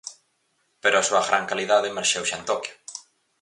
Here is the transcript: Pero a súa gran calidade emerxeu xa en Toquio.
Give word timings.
Pero 0.81 0.95
a 0.97 1.07
súa 1.09 1.23
gran 1.29 1.45
calidade 1.51 1.87
emerxeu 1.89 2.23
xa 2.29 2.35
en 2.39 2.43
Toquio. 2.49 2.75